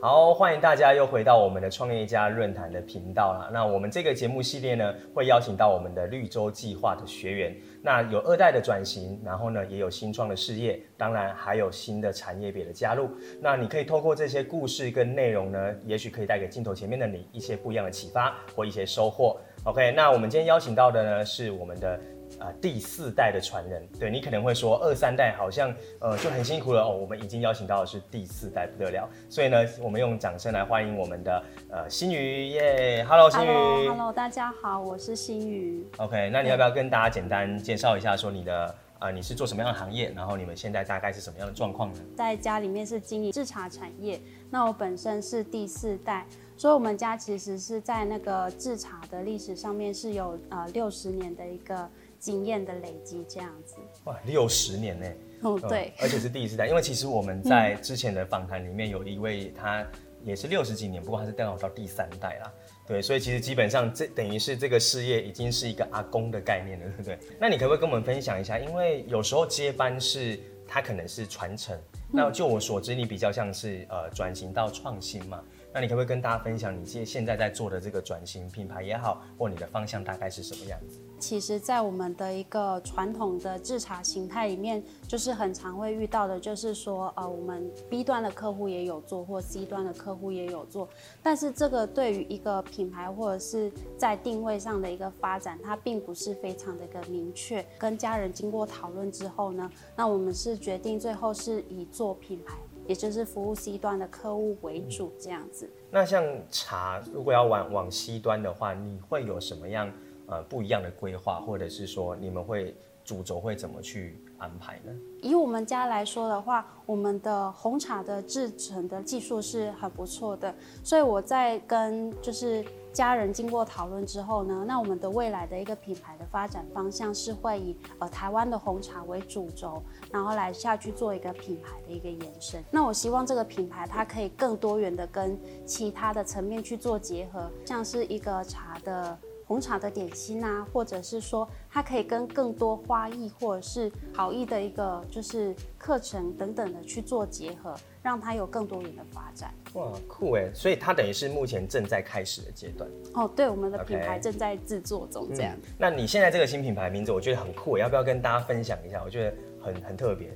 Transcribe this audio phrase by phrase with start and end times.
[0.00, 3.50] 好，欢迎大家又回到我们的创业家论坛的频道啦。
[3.52, 7.56] 那我们这个节目系列呢，会邀请到我们的绿洲计划的学员。
[7.82, 13.10] 那有二代的转型，然后呢，也有新创的事业，当然还有新的产业别的加入。
[13.40, 19.36] 那你可以透过这些故事跟内容呢，也许可以带给镜头前面的你一些不一样的启发或一些收获。
[19.64, 21.98] OK，那我们今天邀请到的呢，是我们的。
[22.38, 26.96] 啊、呃，第四代的传人，对，你可能会说二三代好像呃就很辛苦了哦。
[26.96, 29.08] 我们已经邀请到的是第四代，不得了。
[29.28, 35.86] 所以呢，我们用掌声来欢迎我们的呃新宇耶，Hello 新宇，Hello，大家好，我是新宇。
[35.96, 38.64] OK，那你要不要跟大家简单介绍一下，说你的
[38.98, 42.00] 啊、呃、你是做什么样的行业，然后你们现在大概是什么样的状况呢？
[42.16, 44.20] 在家里面是经营制茶产业，
[44.50, 46.26] 那我本身是第四代，
[46.56, 51.88] 所以我们家其实是在那个制茶的历史上面是有呃六十年的一个。
[52.18, 55.06] 经验的累积这样子，哇，六十年呢？
[55.42, 59.86] 哦，对、嗯，而且是第一次代，因为其实我们在之前的访谈里面有一位，他
[60.24, 62.52] 也是六十几年，不过他是刚好到第三代啦，
[62.86, 67.18] 对，所以其实基本上这等于是这个事业已经是一个阿公的概念了，对不对？
[67.38, 68.58] 那你可不可以跟我们分享一下？
[68.58, 71.78] 因为有时候接班是它可能是传承，
[72.12, 75.40] 那就我所知，你比较像是呃转型到创新嘛。
[75.72, 80.98] 那你可不可以跟大家分享你现现在在做的这个转型品牌也好，或你的方向大概是什么样子？
[81.18, 90.88] 其实，在我们的一个传统的制茶形态里面，就是很常会遇到的，就是说，呃，我们 B 端的客户也有做，或 C 端的客户也有做，
[91.22, 97.64] 但是这个对于一个品牌或者是在定位上的一个发展，它并不是非常的一个明确。
[97.78, 102.56] 跟家人经过讨论之后呢，那我们是决定最后是以做品牌。
[102.86, 105.68] 也就是服务 C 端的客户为主，这样子。
[105.90, 109.92] 那像茶，如果要往往 C 端的话，你会有什么样
[110.28, 112.74] 呃不一样的规划，或者是说你们会
[113.04, 114.92] 主轴会怎么去安排呢？
[115.22, 122.64] 以我们家来说的话，我们的红茶的制程的技术是很不错的，所以我在跟就是。
[122.90, 132.60] 家人经过讨论之后呢，那我们的未来的一个品牌的发展方向是会以呃台湾的红茶为主轴，然后来下去做一个品牌的一个延伸。
[132.72, 139.16] 那我希望这个品牌它可以更多元的跟其他的层面去做结合，像是一个茶的。
[139.48, 149.54] 红茶的点心啊，或者是说它可以跟更多花艺或者是陶艺的一个就是课程等等的去做结合，让它有更多元的发展。
[149.72, 150.52] 哇，酷哎！
[150.52, 152.88] 所以它等于是目前正在开始的阶段。
[153.14, 155.74] 哦，对，我们的品牌正在制作中，这样、嗯。
[155.78, 159.02] 那你现在这个新品牌名字，我觉得很酷，要不要跟大家分享一下？
[159.02, 160.30] 我觉得很很特别。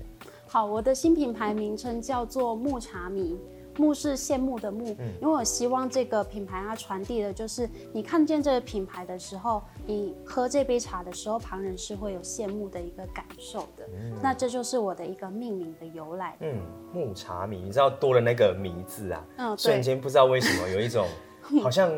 [0.46, 3.38] 好，我的新品牌名称叫做木茶迷。
[3.76, 4.86] 慕是羡慕的慕，
[5.20, 13.88] 因为我希望这个品牌它传递的就是，你看见这个品牌的时候，你喝这杯茶的时候，旁人是会有羡慕的一个感受的。
[13.94, 16.36] 嗯、那这就是我的一个命名的由来。
[16.40, 16.60] 嗯，
[16.92, 21.06] 木茶迷，你知道多了那个迷字啊，嗯，瞬间不知道为什么有一种
[21.62, 21.90] 好像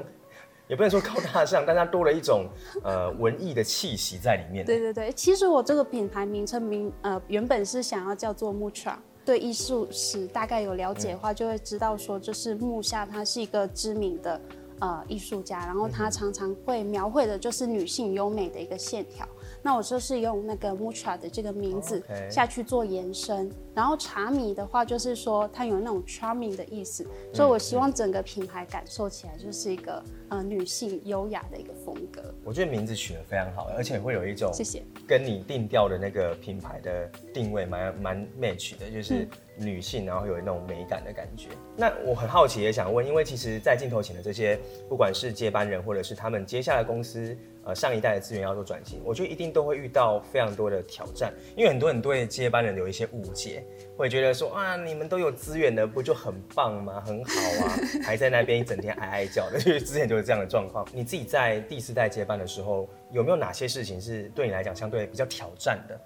[0.68, 2.46] 也不能说高大上，但它多了一种
[2.84, 4.64] 呃文艺的气息在里面。
[4.64, 8.98] 对对对，其实我这个品牌名称名呃原本是想要叫做木茶。
[9.24, 14.40] 对艺术史大概有了解的话，就会知道说，就是木下他是一个知名的
[14.80, 19.26] 呃艺术家，然后他常常会描绘的就是女性优美的一个线条。
[19.66, 27.02] 那我就是用那个 Mucha 的这个名字下去做延伸，然后茶米的话就是说它有那种 charming 的意思，
[27.32, 32.22] 所以我希望整个品牌感受起来就是一个呃女性优雅的一个风格。
[32.44, 39.26] 我觉得名字取得非常好，而且会有一种谢谢跟你定调的那个品牌的定位蛮蛮 match 的，就是
[39.56, 41.48] 女性，然后有那种美感的感觉。
[41.75, 44.60] 那我很好奇也想问，因为其实，在镜头前的这些
[44.91, 47.34] 不管是接班人或者是他们接下来公司。
[47.64, 53.64] 呃，上一代的资源要做转型，我觉得一定都会遇到非常多的挑战，因为很多人对接班人有一些误解，
[53.97, 57.02] 会觉得说啊，你们都有资源的，不就很棒吗？
[57.06, 57.32] 很好
[57.64, 60.87] 啊， 还在那边一整天哀哀叫的，就是之前就是这样的状况。
[60.93, 65.99] 你自己在第四代接班的时候，有没有哪些事情是对你来讲相对比较挑战的？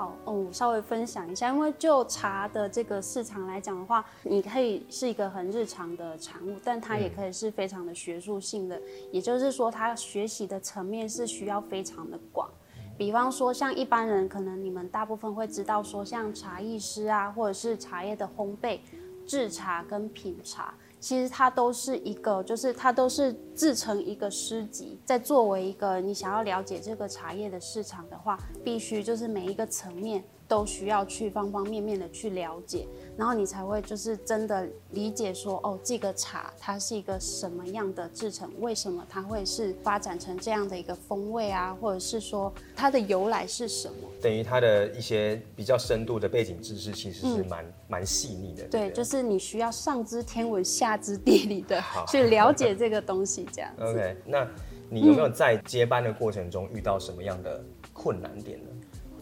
[0.00, 8.80] 好，嗯，稍微分享一下，因为就茶的这个市场来讲的话，你可以是一个很日常的产物，但它也可以是非常的学术性的，
[9.12, 12.48] 也就是说，它学习的层面是需要非常的广。
[12.96, 18.80] 比方说，像一般人可能你们大部分会知道说，像茶艺师啊，或者是茶叶的烘焙、
[19.26, 20.72] 制茶跟品茶。
[21.00, 25.00] 其实它都是一个，就是它都是制成一个诗集。
[25.04, 32.84] 在作为一个你想要了解这个茶叶的市场的话，必须就是每一个层面都需要去方方面面的去了解，
[33.16, 44.08] 然后你才会就是真的理解说，哦，这个茶它是一个什么样的制成，为什么它会是发展成这样的一个风味啊，或者是说它的由来是什么？
[44.20, 48.64] 等于它的一些比较深度的背景知识，其实是蛮蛮细腻的。
[48.64, 53.84] 对，就是你需要上知天文下知地理的去了解这个东西，这样子。
[53.86, 54.44] OK，那
[54.88, 58.70] 你有没有在接班的过程中遇到什么样的困难点呢？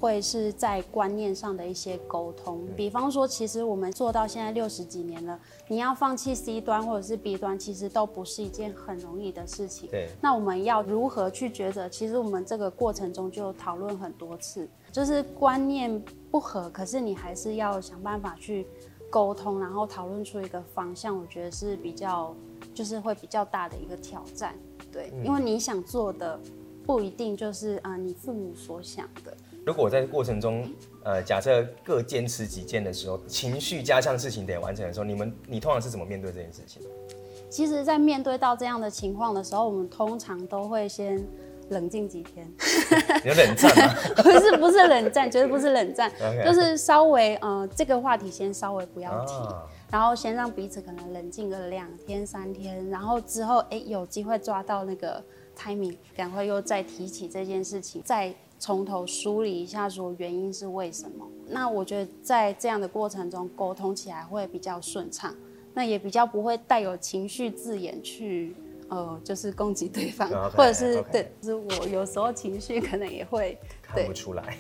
[0.00, 9.90] 会是在观念上的一些沟通，比方说，其实我们做到现在六十几年了，你要放弃 C 端或者是 B 端，其实都不是一件很容易的事情。
[9.90, 11.88] 对，那我们要如何去抉择？
[11.88, 18.66] 其实我们这个过程中就讨论很多次，就是观念不合，可是你还是要想办法去
[19.10, 21.18] 沟通，然后讨论出一个方向。
[21.18, 22.34] 我觉得是比较，
[22.72, 24.54] 就是会比较大的一个挑战。
[24.92, 26.38] 对，因为你想做的
[26.86, 29.36] 不一定就是啊、呃，你父母所想的。
[29.68, 30.66] 如果在过程中，
[31.04, 36.80] 呃，假设各坚持己见的时候，情绪加上事情得完成的时候，你们你通常是怎么面对这件事情？
[37.50, 41.22] 其实，在面对到这样的情况的时候，我们通常都会先
[41.68, 42.50] 冷静几天。
[43.26, 43.94] 有冷战吗？
[44.16, 46.10] 不是，不是冷战，绝对不是冷战.
[46.46, 49.52] 就是稍微呃，这个话题先稍微不要提，Oh.
[49.90, 55.22] 然后先让彼此可能冷静个两天三天，然后之后哎有机会抓到那个
[55.54, 58.34] timing，赶快又再提起这件事情，再。
[58.58, 61.26] 从头梳理一下，说原因是为什么？
[61.46, 65.34] 那我觉得在这样的过程中沟通起来会比较顺畅，
[65.72, 68.54] 那也比较不会带有情绪字眼去，
[68.88, 74.58] 呃，就是攻击对方， okay, 或者是.对，就是我有时候情绪可能也会 看不出来。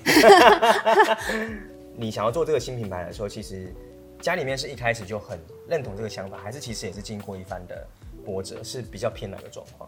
[1.96, 3.74] 你想要做这个新品牌的时候，其实
[4.22, 7.84] 家里面是一开始就很认同这个想法，还是其实也是经过一番的
[8.24, 9.87] 波折，是比较偏哪个状况？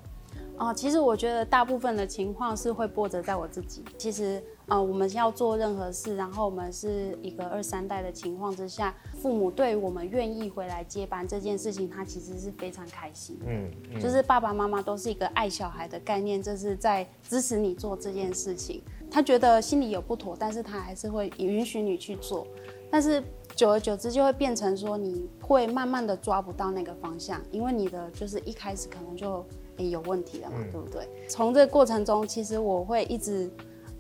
[0.61, 3.83] 哦，其实我觉得大部分的情况是会波折在我自己。
[3.97, 13.39] 其实，呃，我们要做任何事，然后我们是一个二三代的情况之下，父母对于我们愿意回来接班这件事情，他其实是非常开心。
[13.47, 18.83] 嗯，嗯，就是爸爸妈妈都是一个爱小孩的概念，就是在支持你做这件事情。
[19.11, 22.47] 他觉得心里有不妥，但是他还是会允许你去做。
[22.91, 23.23] 但是
[23.57, 29.43] 久而久之，就会变成说，你会慢慢的抓不到那个方向，因为你的就是一开始可能就。
[29.81, 31.09] 也有问题了嘛，嗯、对不对？
[31.29, 33.51] 从这个过程中，其实我会一直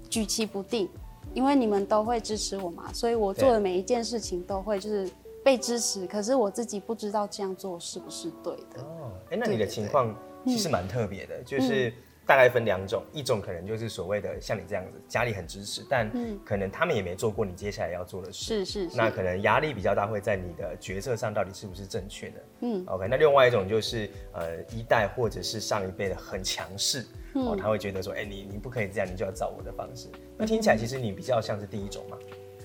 [0.09, 0.89] 举棋不定，
[1.35, 5.11] 因为你们都会支持我嘛，所以我做的每一件事情都会就是
[5.45, 6.07] 被支持。
[6.07, 8.83] 可是我自己不知道这样做是不是对的。
[8.83, 11.93] 哦，哎，那你的情况其实蛮特别的，嗯、就是。
[12.27, 16.11] 大概分两种，一种可能就是所谓的像你这样子，家里很支持，但
[16.45, 18.97] 可能他们也没做过你接下来要做的事，是是，是。
[18.97, 22.45] 那可能压力比较大，会在你的决策上到底是不是正确的？
[22.61, 23.09] 嗯，OK。
[23.09, 30.09] 那另外一种就是呃一代或者是上一辈的很强势，嗯、哦，他会觉得说，哎、欸，你你不可以这样，你就要找我的方式。
[30.37, 32.17] 那听起来其实你比较像是第一种嘛，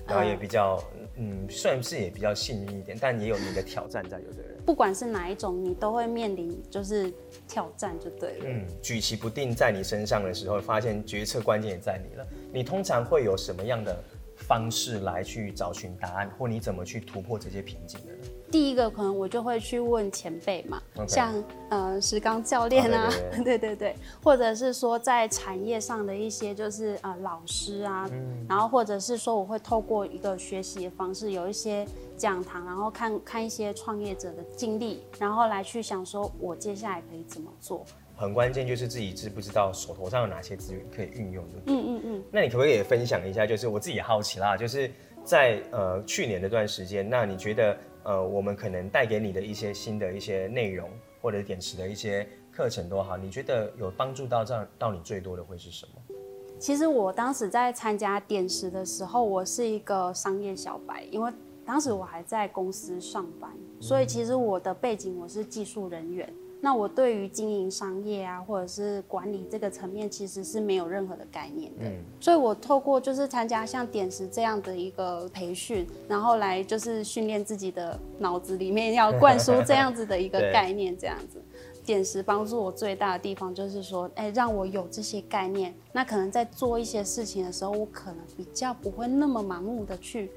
[0.06, 0.80] 然后也比较
[1.16, 4.55] 嗯，算是也比较幸运一点，但也有你的挑战在，有的人。
[4.66, 7.12] 不管是哪一种，你都会面临就是
[7.46, 8.44] 挑战，就对了。
[8.46, 12.26] 嗯，举棋不定在你身上的时候，发现决策关键也在你了。
[12.52, 13.96] 你通常会有什么样的
[14.36, 18.28] 方式来去找寻答案，或你怎么去突破这些瓶颈的呢？
[18.56, 21.06] 第一个可能我就会去问前辈嘛，Okay.
[21.06, 31.86] 像呃石刚教练啊，对，对，对， 对对对，或者是说在产业上的一些就是呃老师啊，嗯、然后或者是说我会透过一个学习的方式，有一些。
[32.16, 37.84] 讲堂，然后看看一些创业者的经历，然后来去想说，我接下来可以怎么做。
[38.16, 41.58] 很关键就是自己知不知道手头上有哪些资源可以运用的。
[41.66, 42.24] 嗯嗯嗯。
[42.32, 43.44] 那你可不可以也分享一下？
[43.44, 44.90] 就是我自己也好奇啦，就是
[45.24, 50.88] 在呃去年那段时间，那你觉得呃我们可能带给你的一些新的一些内容，
[51.20, 56.16] 或者点石的一些课程都好，你觉得有帮助到这样到你最多的会是什么？
[56.58, 61.30] 其实我当时在参加点石的时候，我是一个商业小白，因为。
[61.66, 66.32] 当时我还在公司上班，所以其实我的背景我是技术人员。
[66.66, 71.84] 那我对于经营商业啊，或者是管理这个层面，其实是没有任何的概念的。
[71.84, 80.98] 嗯，所以我透过就是参加像点石这样的一个培训，然后来就是训练自己的脑子里面要灌输这样子的一个概念。
[80.98, 81.40] 这样子，
[81.84, 90.32] 点石帮助我最大的地方就是说，哎，让我有这些概念，那可能在做一些事情的时候，我可能比较不会那么盲目的去。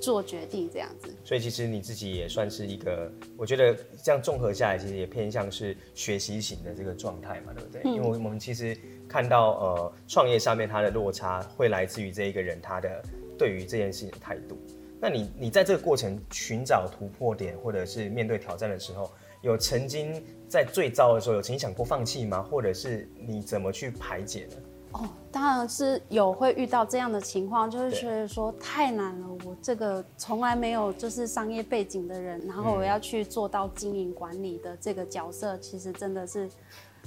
[0.00, 7.82] 做决定这样子，所以其实你自己也算是一个，我觉得这样综合下来，其实也偏向是学习型的这个状态嘛，对不对？
[7.84, 8.76] 嗯、因为我们其实
[9.06, 13.02] 看到呃创业上面它的落差，会来自于这一个人他的
[13.38, 14.58] 对于这件事情的态度。
[15.00, 19.10] 那你你在这个过程寻找突破点，或者是面对挑战的时候，
[19.42, 22.42] 有曾经在最糟的时候有曾经想过放弃吗？
[22.42, 24.56] 或者是你怎么去排解呢？
[24.92, 29.28] 哦，当然是有会遇到这样的情况，就是觉得说太难了。
[29.44, 36.50] 我这个从来没有就是商业背景的人，然后我要去做到经营管理的这个角色，其实真的是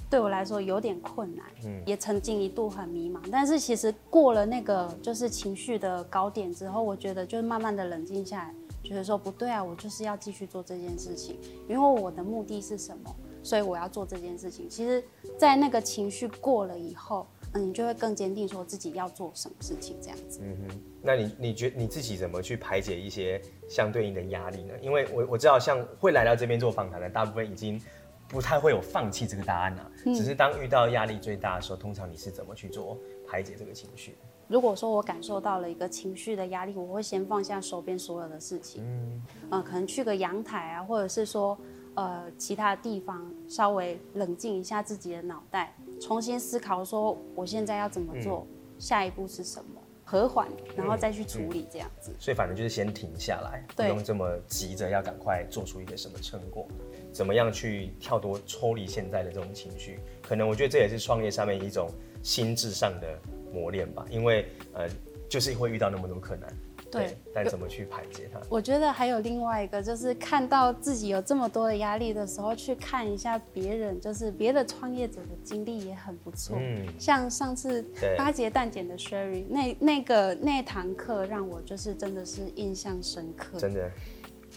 [0.10, 1.46] 对我来说有点困难。
[1.66, 11.38] 嗯，也曾经一度很迷茫，但是其实过了那个就是情绪的高点之后，我觉得就是慢慢的冷静下来，觉得说不对啊，我就是要继续做这件事情，
[11.68, 13.13] 因为我的目的是什么，
[13.44, 14.70] 所以我要做这件事情。
[14.70, 15.04] 其实，
[15.38, 17.28] 在那个情绪过了以后。
[17.53, 20.39] 嗯，你就会更坚定，说自己要做什么事情这样子。
[20.43, 24.74] 嗯哼，那你你觉你自己怎么去排解一些相对应的压力呢？
[24.81, 27.79] 因为我我知道，像会来到这边做访谈的，大部分已经
[28.27, 29.91] 不太会有放弃这个答案了。
[30.05, 34.15] 嗯，只是当遇到压力最大的时候，通常你是怎么去做排解这个情绪？
[34.48, 38.83] 如果说我感受到了一个情绪的压力，我会先放下手边所有的事情。
[38.83, 41.57] 嗯，呃，可能去个阳台啊，或者是说
[41.95, 45.75] 呃其他地方，稍微冷静一下自己的脑袋。
[46.01, 52.12] 重新思考，说我现在要怎么做，嗯、下一步是什么，和缓，然后再去处理这样子。
[52.12, 56.67] 嗯嗯、所以反正就是先停下来，不用这么急着要赶快做出一个什么成果。
[57.12, 60.00] 怎么样去跳脱、抽离现在的这种情绪？
[60.21, 61.89] 可能我觉得这也是创业上面一种
[62.23, 63.19] 心智上的
[63.53, 64.03] 磨练吧。
[64.09, 64.89] 因为呃，
[65.29, 66.51] 就是会遇到那么多困难。
[67.00, 68.39] 对，但怎么去排解它？
[68.50, 76.57] 我觉得还有另外一个，就是看到自己有这么多的压力的时候，去看一下别人，就是别的创业者的经历也很不错。
[76.59, 77.83] 嗯，像上次
[78.17, 83.57] 八节蛋减的 Sherry，那那个那堂课让我就是真的是印象深刻。
[83.57, 83.91] 真的，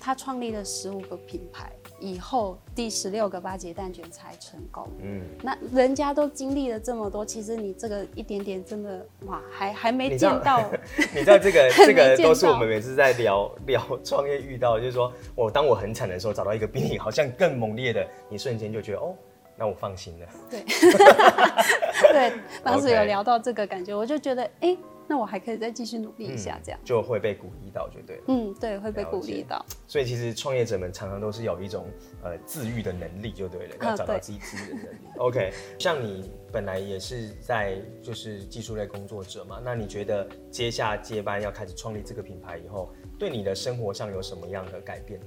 [0.00, 1.72] 他创立了十五个品牌。
[1.98, 4.86] 以后第十六个八节蛋卷才成功。
[5.02, 10.70] 嗯，那人家都经历了这么多，其实你这个一点点真的哇，还还没见到。
[11.14, 19.14] 你知道 这个 这个都是我们每次在聊聊创业遇到，就是说我当我很惨的时候，找到一个比你好像更猛烈的，你瞬间就觉得哦，
[19.56, 20.26] 那我放心了。
[20.50, 20.64] 对，
[22.12, 24.68] 对，当时有聊到这个感觉，我就觉得哎。
[24.68, 28.22] 欸那我还可以再继续努力一下，这样、嗯、就会被鼓励到，就对了。
[28.28, 29.64] 嗯，对，会被鼓励到。
[29.86, 31.86] 所以其实创业者们常常都是有一种
[32.22, 35.06] 呃自愈的能力，就对了，要找到自己自愈的能力。
[35.06, 45.26] 啊、 OK，像你本来也是在就是技术类工作者嘛，那你觉得接下接班要开始创立这个品牌以后，对你的生活上有什么样的改变呢？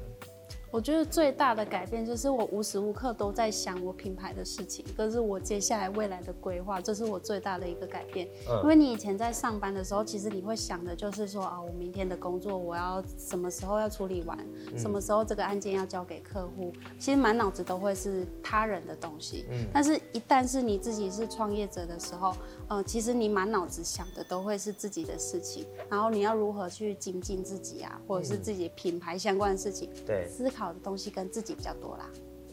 [0.71, 8.27] 我觉得最大的改变就是我无时无刻都在想我品牌的事情，这是我接下来未来的规划，这是我最大的一个改变。
[8.47, 14.37] 嗯，因为你以前在上班的时候，其实你会想的就是说啊，我明天的工作我要什么时候要处理完，
[14.77, 19.45] 什么时候这个案件要交给客户，其实满脑子都会是他人的东西。
[19.49, 22.35] 嗯，但是一旦是你自己是创业者的时候，
[22.67, 30.58] 呃，其实你满脑子想的都会是自己的事情，然后你要如何去精进自己啊，或者是自己品牌相关的事情，对，思考。
[30.59, 32.09] 好的东西跟自己比较多啦。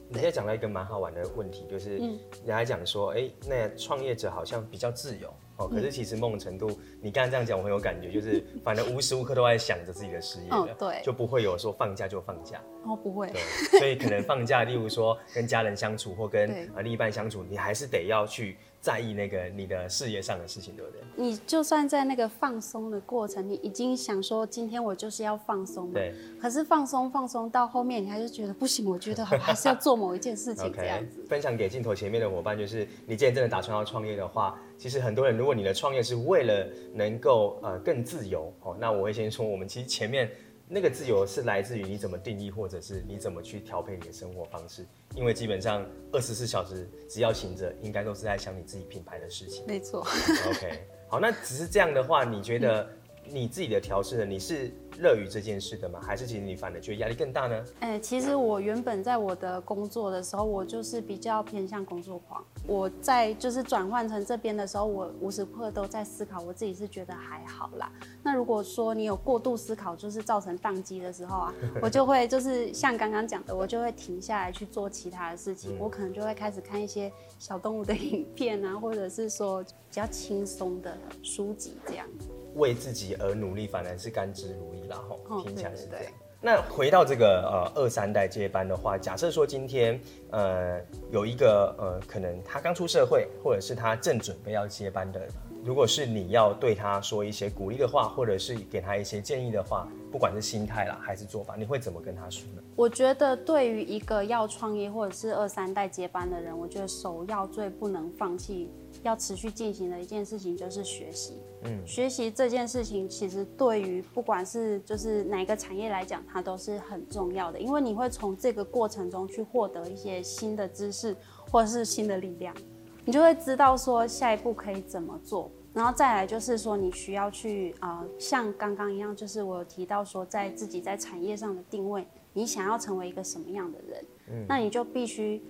[0.09, 6.71] 你现在讲到一个蛮好玩的问题，就是人家讲说，哎、欸，那创业者好像比较自由哦，可是其实某种程度，
[7.01, 18.57] 你刚才这样讲，我很有感觉，就是 反正无时无刻都在想着自己的事业的，对，就不会有说放假就放假哦，不会，对，所以可能放假，例如说跟家人相处或跟啊另一半相处，你还是得要去。
[18.79, 21.01] 在意那个你的事业上的事情，对不对？
[21.17, 26.15] 你就算在那个放松的过程，你已经想说今天我就是要放松，对。
[26.41, 31.21] 可是放松放松到后面，你还是觉得不行，我觉得我还是要做某一件事情 这样子。
[31.21, 40.31] okay, 分享给镜头前面的伙伴，就是你既然真的打算要创业的话，其实很多人，如果你的创业是为了能够呃更自由哦，那我会先说，我们其实前面。
[40.69, 44.85] 那个自由是来自于你怎么定义，或者是你怎么去调配你的生活方式。
[45.15, 49.65] 因为基本上二十四小时只要醒着，应该都是在想你自己品牌的事情。
[49.65, 50.01] 没错。
[50.01, 52.91] OK，好，那只是这样的话，你觉得
[53.33, 54.25] 你自己的调试呢？
[54.25, 54.73] 你是？
[54.99, 56.01] 乐于这件事的吗？
[56.03, 57.65] 还是其实你反而觉得压力更大呢？
[57.81, 62.43] 哎、欸，其实我原本在我的工作的时候，我就是比较偏向工作狂。
[62.67, 67.93] 我在就是转换成这边的时候，我无时无刻都在思考，我自己是觉得还好啦。
[68.23, 75.77] 那如果说你有过度思考，就是造成宕机的时候啊， 我就会就是像刚刚讲的，我就会停下来去做其他的事情。
[75.77, 82.29] 嗯、我可能就会开始看一些小动物的影片啊，或者是说比较轻松的书籍这样子。
[82.57, 86.13] 为自己而努力，反而是甘之如饴，然后听起来是这样。
[86.39, 89.99] 那回到这个呃二三代接班的话，假设说今天
[90.31, 90.79] 呃
[91.11, 95.27] 有一个呃可能他刚出社会，或者是他正准备要接班的，
[95.65, 102.63] 如果是你要对他说一些鼓励的话，或者是给他一些建议的话，不管是心态啦还是做法，你会怎么跟他说呢？
[102.75, 108.71] 我觉得对于一个要创业或者是二三代接班的人，我觉得首要最不能放弃。
[109.03, 111.35] 要持续进行的一件事情就是学习。
[111.65, 121.15] 嗯，学习这件事情其实对于不管是就是哪个产业来讲，它都是很重要的，因为你会从这个过程中去获得一些新的知识
[121.51, 122.57] 或者是新的力量。
[123.05, 125.51] 你就会知道说下一步可以怎么做。
[125.77, 135.43] 然后再来就是说，你需要去呃，像刚刚一样，就是我有提到说，在自己在产业上的定位，你想要成为一个什么样的人，嗯，那你就必须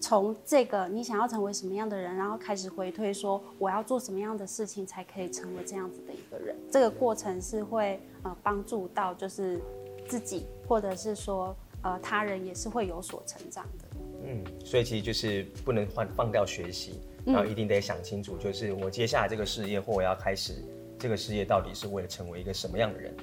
[0.00, 6.56] 从这个你想要成为什么样的人，然后开始回推说，我要做什么样的事情才可以成为这样子的一个人。
[6.70, 9.60] 这个过程是会呃帮助到就是
[10.08, 13.84] 自己，或者是说呃他人也是会有所成长的。
[14.24, 17.00] 嗯，所以其实就是不能放放掉学习。
[17.24, 20.54] 然后一定得想清楚，就是我接下来这个事业，或我要开始
[20.98, 23.14] 这个事业，到底是为了成为一个什么样的人？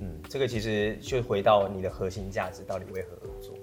[0.00, 3.54] 嗯，这个其实就回到你的核心价值到底为何而做。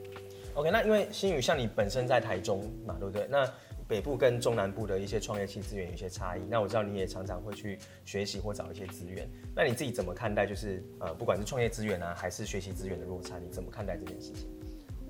[0.55, 3.27] OK，那因为新宇像你本身在台中嘛，对不对？
[3.29, 3.49] 那
[3.87, 6.41] 北部跟中南部的一些创业期资源有一些差异。
[6.49, 9.29] 那我知道你也常常会去学习或找一些资源。
[9.55, 10.45] 那你自己怎么看待？
[10.45, 14.47] 就是呃，不管是创业资源啊，还是学习资源的落差，你怎么看待这件事情？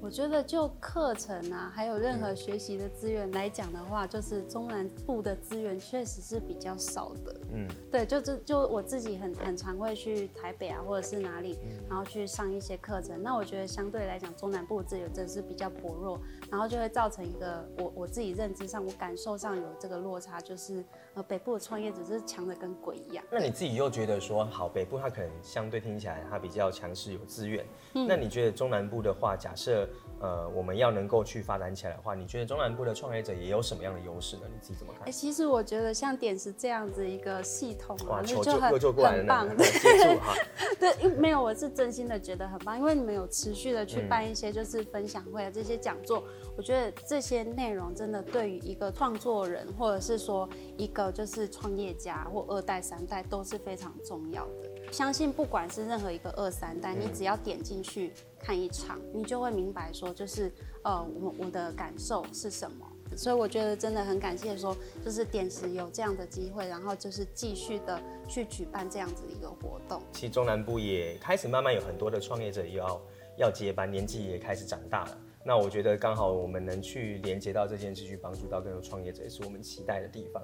[0.05, 7.35] 我觉得就课程啊，还有任何学习的资源来讲的话，就是中南部的资源确实是比较少的。
[7.51, 11.57] 嗯，对，就就就我自己很很常会去台北啊，或者是哪里，
[11.89, 13.19] 然后去上一些课程。
[13.23, 16.19] 那我觉得相对来讲，中南部资源真的是比较薄弱，
[16.51, 20.85] 然后就会造成一个我我自己认知上，我感受上有这个落差，就是
[21.15, 23.25] 呃北部的创业者是强的跟鬼一样。
[23.31, 34.43] 那你自己又觉得说，好，北部它可能相对听起来它比较强势有资源，嗯，那你觉得中南部的话，假设呃，我们要能够去发展起来的话，你觉得中南部的创业者也有什么样的优势呢？
[34.51, 35.03] 你自己怎么看？
[35.03, 39.47] 哎、欸，其实我觉得像点石这样子一个系统啊，哇就很很棒。
[40.79, 50.47] 对，对，没有，我是真心的觉得很棒，因为你们有持续的去办一些就是分享会啊，这些讲座，嗯、我觉得这些内容真的对于一个创作人，或者是说
[50.77, 54.71] 一个就是创业家或二代三代都是非常重要的。
[54.91, 58.13] 相信不管是任何一个二三代，你只要点进去
[58.45, 60.51] 看一场，你就会明白说，就是
[60.83, 62.85] 呃，我我的感受是什么。
[63.15, 69.99] 所以我觉得真的很感谢说，就是点石有这样的机会，然后就是继续的去举办这样子一个活动。
[70.11, 73.01] 其实中南部也开始慢慢有很多的创业者要
[73.37, 75.17] 要接班，年纪也开始长大了。
[75.43, 80.43] 那我觉得刚好我们能去连接到这件事，去帮助到更多创业者，也是我们期待的地方。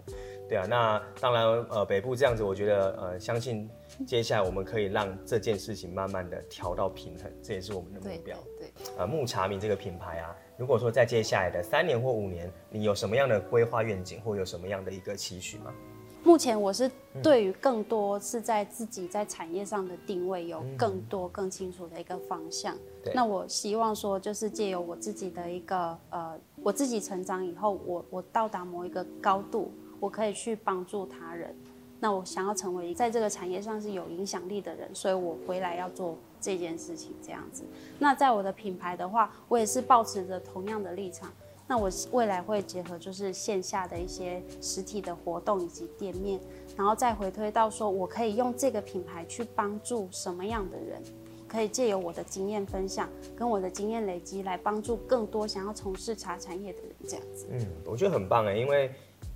[0.52, 3.70] 对啊，那当然呃北部这样子，我觉得呃相信
[4.06, 8.38] 接下来我们可以让这件事情慢慢的调到平衡，这也是我们的目标。
[8.60, 15.74] 对，对，呃木茶米这个品牌啊，如果说在接下来的三年或五年，你有什么样的规划愿景，或有什么样的一个期许吗？
[16.22, 16.92] 目前我是
[17.24, 22.76] 对于更多是在自己在产业上的定位有更多更清楚的一个方向。
[23.06, 31.56] 嗯、那我希望说，就是借由我自己的一个呃，我自己成长以后，我我到达某一个高度，我可以去帮助他人。
[32.02, 37.64] 那我想要成为在这个产业上是有影响力的人，所以我回来要做这件事情这样子。
[38.00, 41.32] 那在我的品牌的话，我也是保持着同样的立场。
[41.68, 46.38] 那我未来会结合就是线下的一些实体的活动以及店面，
[46.76, 51.02] 然后再回推到说，我可以用这个品牌去帮助什么样的人，
[51.48, 57.48] 可以借由我的经验分享跟我的经验累积来帮助更多想要从事茶产业的人，这样子。
[57.52, 58.92] 嗯，我觉得很棒哎，因为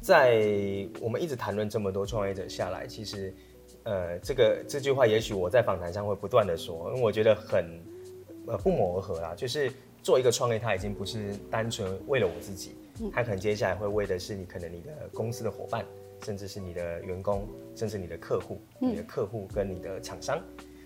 [0.05, 3.33] 在我们一直谈论这么多创业者下来，其实，
[3.81, 7.65] 呃，这个这句话也许我在访谈上会不断的说，因为我觉得很
[8.45, 9.71] 呃不谋而合啦，就是。
[10.05, 12.75] 做一个创业，他已经不是单纯为了我自己，
[13.11, 15.83] 他可能接下来会为的是你，可能你的公司的伙伴，
[16.23, 20.39] 甚至是你的员工，甚至你的客户，你的客户跟你的厂商。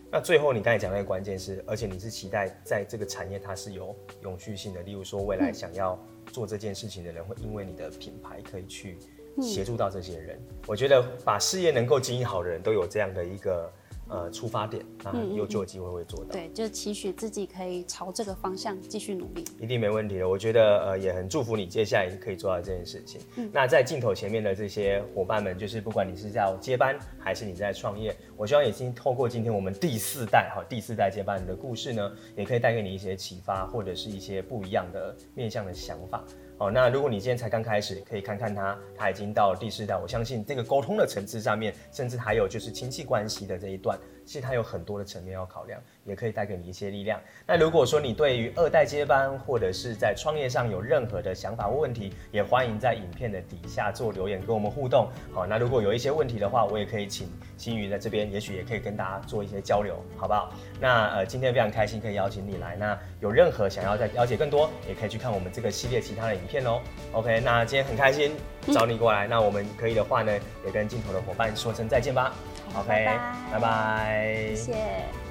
[0.10, 6.00] 那最后你刚才讲那个关键是，而且你是期待在这个产业它是有永续性的，例如说未来想要
[6.32, 8.98] 做这件事情的人，会因为你的品牌可以去
[9.42, 10.40] 协助到这些人。
[10.68, 13.72] 我觉得把事业能够经营好的人都有这样的一个。
[14.10, 16.32] 呃，出发点啊，有就有机会会做到。
[16.32, 20.28] 对，就是期许自己可以朝这个方向继续努力，一定没问题的。
[20.28, 23.22] 我觉得呃，也很祝福你接下来可以做到这件事情。
[23.36, 36.24] 嗯，那在镜头前面的这些伙伴们，就是不管你是在接班还是你在创业，我希望已经透过今天我们第四代哈第四代接班人的故事呢，也可以带给你一些启发，或者是一些不一样的面向的想法。
[36.60, 39.96] 哦，那如果你今天才刚开始，可以看看他，他已经到第四代。
[39.96, 43.98] 我相信这个沟通的层次上面，甚至还有就是亲戚关系的这一段，
[44.30, 47.20] 其实它有很多的层面要考量，也可以带给你一些力量。
[47.48, 55.10] 那如果说你对于二代接班或者是在创业上有任何的想法或问题，也欢迎在影片的底下做留言跟我们互动。
[55.34, 60.54] 好，那如果有一些问题的话，我也可以请新宇在这边，也许也可以跟大家做一些交流，好不好？
[60.80, 62.76] 那呃，今天非常开心可以邀请你来。
[62.76, 66.80] 那有任何想要再了解更多，也可以去看我们这个系列其他的影片哦。
[67.14, 68.36] OK，那今天很开心
[68.72, 70.32] 找你过来，那我们可以的话呢，
[70.64, 72.32] 也跟镜头的伙伴说声再见吧。
[72.76, 73.36] OK，拜拜。
[73.52, 75.29] 拜拜，谢谢。